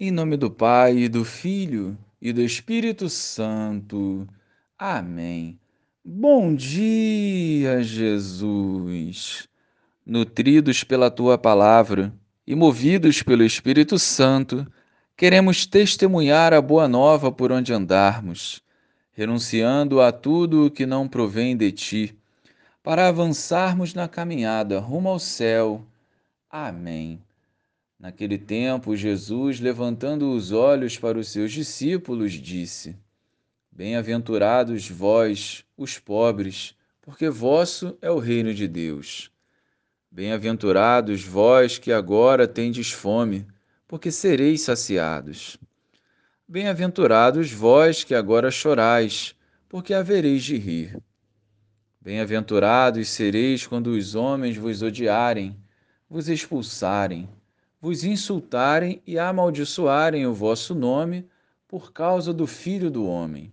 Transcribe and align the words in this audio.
Em 0.00 0.10
nome 0.10 0.36
do 0.36 0.50
Pai, 0.50 1.08
do 1.08 1.24
Filho 1.24 1.96
e 2.20 2.32
do 2.32 2.42
Espírito 2.42 3.08
Santo. 3.08 4.26
Amém. 4.76 5.60
Bom 6.04 6.54
dia, 6.54 7.82
Jesus. 7.82 9.46
Nutridos 10.04 10.82
pela 10.82 11.10
tua 11.10 11.38
palavra 11.38 12.12
e 12.44 12.54
movidos 12.54 13.22
pelo 13.22 13.44
Espírito 13.44 13.98
Santo, 13.98 14.66
queremos 15.16 15.66
testemunhar 15.66 16.52
a 16.52 16.60
boa 16.60 16.88
nova 16.88 17.30
por 17.30 17.52
onde 17.52 17.72
andarmos, 17.72 18.60
renunciando 19.12 20.00
a 20.00 20.10
tudo 20.10 20.66
o 20.66 20.70
que 20.70 20.84
não 20.84 21.06
provém 21.06 21.56
de 21.56 21.70
ti, 21.70 22.18
para 22.82 23.06
avançarmos 23.06 23.94
na 23.94 24.08
caminhada 24.08 24.80
rumo 24.80 25.10
ao 25.10 25.20
céu. 25.20 25.86
Amém. 26.50 27.20
Naquele 28.02 28.36
tempo, 28.36 28.96
Jesus, 28.96 29.60
levantando 29.60 30.32
os 30.32 30.50
olhos 30.50 30.98
para 30.98 31.16
os 31.16 31.28
seus 31.28 31.52
discípulos, 31.52 32.32
disse: 32.32 32.96
Bem-aventurados 33.70 34.88
vós, 34.88 35.64
os 35.76 36.00
pobres, 36.00 36.74
porque 37.00 37.28
vosso 37.28 37.96
é 38.02 38.10
o 38.10 38.18
reino 38.18 38.52
de 38.52 38.66
Deus. 38.66 39.30
Bem-aventurados 40.10 41.22
vós 41.22 41.78
que 41.78 41.92
agora 41.92 42.48
tendes 42.48 42.90
fome, 42.90 43.46
porque 43.86 44.10
sereis 44.10 44.62
saciados. 44.62 45.56
Bem-aventurados 46.48 47.52
vós 47.52 48.02
que 48.02 48.16
agora 48.16 48.50
chorais, 48.50 49.32
porque 49.68 49.94
havereis 49.94 50.42
de 50.42 50.58
rir. 50.58 51.00
Bem-aventurados 52.00 53.08
sereis 53.10 53.64
quando 53.64 53.92
os 53.92 54.16
homens 54.16 54.56
vos 54.56 54.82
odiarem, 54.82 55.56
vos 56.10 56.28
expulsarem 56.28 57.28
vos 57.82 58.04
insultarem 58.04 59.02
e 59.04 59.18
amaldiçoarem 59.18 60.24
o 60.24 60.32
vosso 60.32 60.72
nome 60.72 61.28
por 61.66 61.92
causa 61.92 62.32
do 62.32 62.46
Filho 62.46 62.88
do 62.88 63.04
Homem. 63.04 63.52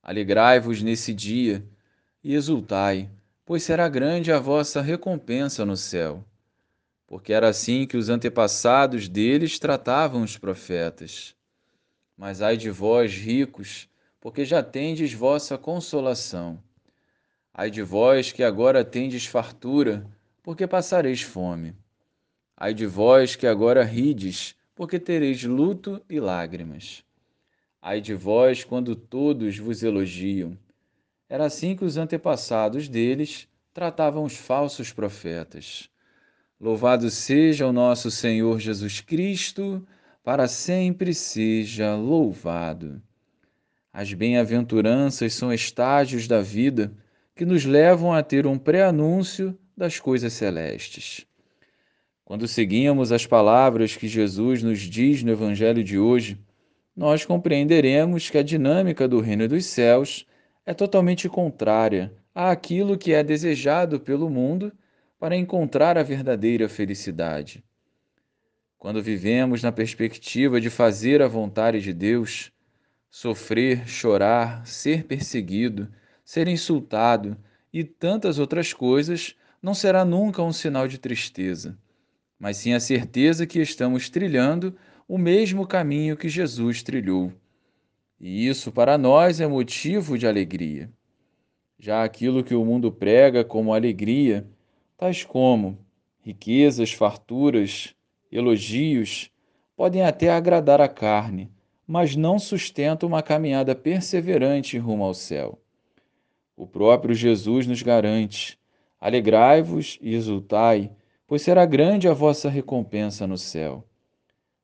Alegrai-vos 0.00 0.80
nesse 0.82 1.12
dia 1.12 1.66
e 2.22 2.32
exultai, 2.32 3.10
pois 3.44 3.64
será 3.64 3.88
grande 3.88 4.30
a 4.30 4.38
vossa 4.38 4.80
recompensa 4.80 5.66
no 5.66 5.76
céu. 5.76 6.24
Porque 7.08 7.32
era 7.32 7.48
assim 7.48 7.88
que 7.88 7.96
os 7.96 8.08
antepassados 8.08 9.08
deles 9.08 9.58
tratavam 9.58 10.22
os 10.22 10.38
profetas. 10.38 11.34
Mas 12.16 12.40
ai 12.40 12.56
de 12.56 12.70
vós, 12.70 13.12
ricos, 13.14 13.88
porque 14.20 14.44
já 14.44 14.62
tendes 14.62 15.12
vossa 15.12 15.58
consolação. 15.58 16.62
Ai 17.52 17.68
de 17.68 17.82
vós 17.82 18.30
que 18.30 18.44
agora 18.44 18.84
tendes 18.84 19.26
fartura, 19.26 20.06
porque 20.40 20.68
passareis 20.68 21.22
fome. 21.22 21.74
Ai 22.62 22.74
de 22.74 22.84
vós 22.84 23.36
que 23.36 23.46
agora 23.46 23.82
rides, 23.82 24.54
porque 24.74 24.98
tereis 24.98 25.42
luto 25.44 25.98
e 26.10 26.20
lágrimas. 26.20 27.02
Ai 27.80 28.02
de 28.02 28.12
vós 28.12 28.64
quando 28.64 28.94
todos 28.94 29.56
vos 29.56 29.82
elogiam. 29.82 30.58
Era 31.26 31.46
assim 31.46 31.74
que 31.74 31.86
os 31.86 31.96
antepassados 31.96 32.86
deles 32.86 33.48
tratavam 33.72 34.24
os 34.24 34.36
falsos 34.36 34.92
profetas. 34.92 35.88
Louvado 36.60 37.08
seja 37.08 37.66
o 37.66 37.72
nosso 37.72 38.10
Senhor 38.10 38.60
Jesus 38.60 39.00
Cristo, 39.00 39.82
para 40.22 40.46
sempre 40.46 41.14
seja 41.14 41.96
louvado. 41.96 43.00
As 43.90 44.12
bem-aventuranças 44.12 45.32
são 45.32 45.50
estágios 45.50 46.28
da 46.28 46.42
vida 46.42 46.92
que 47.34 47.46
nos 47.46 47.64
levam 47.64 48.12
a 48.12 48.22
ter 48.22 48.46
um 48.46 48.58
pré-anúncio 48.58 49.58
das 49.74 49.98
coisas 49.98 50.34
celestes. 50.34 51.26
Quando 52.30 52.46
seguimos 52.46 53.10
as 53.10 53.26
palavras 53.26 53.96
que 53.96 54.06
Jesus 54.06 54.62
nos 54.62 54.78
diz 54.78 55.20
no 55.24 55.32
Evangelho 55.32 55.82
de 55.82 55.98
hoje, 55.98 56.38
nós 56.94 57.24
compreenderemos 57.24 58.30
que 58.30 58.38
a 58.38 58.42
dinâmica 58.44 59.08
do 59.08 59.18
reino 59.18 59.48
dos 59.48 59.66
céus 59.66 60.24
é 60.64 60.72
totalmente 60.72 61.28
contrária 61.28 62.14
àquilo 62.32 62.96
que 62.96 63.12
é 63.12 63.24
desejado 63.24 63.98
pelo 63.98 64.30
mundo 64.30 64.72
para 65.18 65.34
encontrar 65.34 65.98
a 65.98 66.04
verdadeira 66.04 66.68
felicidade. 66.68 67.64
Quando 68.78 69.02
vivemos 69.02 69.60
na 69.60 69.72
perspectiva 69.72 70.60
de 70.60 70.70
fazer 70.70 71.20
a 71.22 71.26
vontade 71.26 71.80
de 71.80 71.92
Deus, 71.92 72.52
sofrer, 73.10 73.88
chorar, 73.88 74.64
ser 74.64 75.02
perseguido, 75.02 75.88
ser 76.24 76.46
insultado 76.46 77.36
e 77.72 77.82
tantas 77.82 78.38
outras 78.38 78.72
coisas 78.72 79.34
não 79.60 79.74
será 79.74 80.04
nunca 80.04 80.40
um 80.44 80.52
sinal 80.52 80.86
de 80.86 80.96
tristeza 80.96 81.76
mas 82.40 82.56
sim 82.56 82.72
a 82.72 82.80
certeza 82.80 83.46
que 83.46 83.60
estamos 83.60 84.08
trilhando 84.08 84.74
o 85.06 85.18
mesmo 85.18 85.66
caminho 85.66 86.16
que 86.16 86.28
Jesus 86.28 86.82
trilhou. 86.82 87.30
E 88.18 88.48
isso 88.48 88.72
para 88.72 88.96
nós 88.96 89.40
é 89.40 89.46
motivo 89.46 90.16
de 90.16 90.26
alegria. 90.26 90.90
Já 91.78 92.02
aquilo 92.02 92.42
que 92.42 92.54
o 92.54 92.64
mundo 92.64 92.90
prega 92.90 93.44
como 93.44 93.74
alegria, 93.74 94.46
tais 94.96 95.22
como 95.22 95.78
riquezas, 96.22 96.92
farturas, 96.92 97.94
elogios, 98.32 99.30
podem 99.76 100.02
até 100.02 100.30
agradar 100.30 100.80
a 100.80 100.88
carne, 100.88 101.50
mas 101.86 102.16
não 102.16 102.38
sustentam 102.38 103.08
uma 103.08 103.22
caminhada 103.22 103.74
perseverante 103.74 104.78
rumo 104.78 105.04
ao 105.04 105.14
céu. 105.14 105.58
O 106.56 106.66
próprio 106.66 107.14
Jesus 107.14 107.66
nos 107.66 107.82
garante: 107.82 108.58
alegrai-vos 109.00 109.98
e 110.00 110.14
exultai 110.14 110.90
pois 111.30 111.42
será 111.42 111.64
grande 111.64 112.08
a 112.08 112.12
vossa 112.12 112.50
recompensa 112.50 113.24
no 113.24 113.38
céu. 113.38 113.84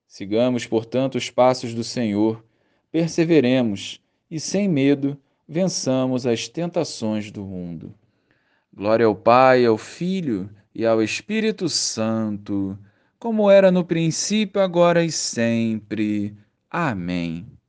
Sigamos, 0.04 0.66
portanto, 0.66 1.14
os 1.14 1.30
passos 1.30 1.72
do 1.72 1.84
Senhor, 1.84 2.44
perseveremos 2.90 4.00
e, 4.28 4.40
sem 4.40 4.68
medo, 4.68 5.16
vençamos 5.48 6.26
as 6.26 6.48
tentações 6.48 7.30
do 7.30 7.44
mundo. 7.44 7.94
Glória 8.74 9.06
ao 9.06 9.14
Pai, 9.14 9.64
ao 9.64 9.78
Filho 9.78 10.50
e 10.74 10.84
ao 10.84 11.00
Espírito 11.00 11.68
Santo, 11.68 12.76
como 13.16 13.48
era 13.48 13.70
no 13.70 13.84
princípio, 13.84 14.60
agora 14.60 15.04
e 15.04 15.12
sempre. 15.12 16.36
Amém. 16.68 17.46